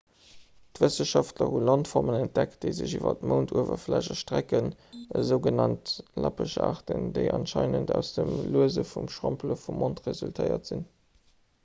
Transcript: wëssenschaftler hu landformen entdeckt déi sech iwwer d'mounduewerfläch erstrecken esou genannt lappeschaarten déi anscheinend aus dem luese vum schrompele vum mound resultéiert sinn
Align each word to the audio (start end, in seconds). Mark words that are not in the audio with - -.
wëssenschaftler 0.83 1.49
hu 1.55 1.59
landformen 1.69 2.15
entdeckt 2.19 2.55
déi 2.63 2.71
sech 2.77 2.95
iwwer 2.99 3.17
d'mounduewerfläch 3.19 4.09
erstrecken 4.15 4.71
esou 5.21 5.37
genannt 5.49 5.91
lappeschaarten 6.25 7.07
déi 7.19 7.23
anscheinend 7.37 7.93
aus 7.99 8.11
dem 8.17 8.31
luese 8.57 8.87
vum 8.93 9.11
schrompele 9.17 9.59
vum 9.65 9.77
mound 9.83 10.01
resultéiert 10.09 10.71
sinn 10.73 10.83